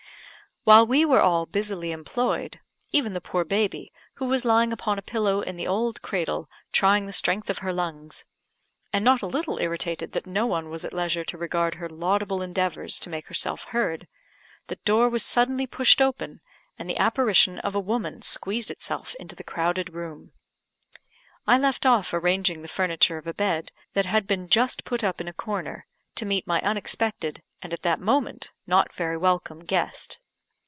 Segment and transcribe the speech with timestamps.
[0.63, 2.59] While we were all busily employed
[2.91, 7.07] even the poor baby, who was lying upon a pillow in the old cradle, trying
[7.07, 8.25] the strength of her lungs,
[8.93, 12.43] and not a little irritated that no one was at leisure to regard her laudable
[12.43, 14.07] endeavours to make herself heard
[14.67, 16.41] the door was suddenly pushed open,
[16.77, 20.31] and the apparition of a woman squeezed itself into the crowded room.
[21.47, 25.19] I left off arranging the furniture of a bed, that had been just put up
[25.19, 30.19] in a corner, to meet my unexpected, and at that moment, not very welcome guest.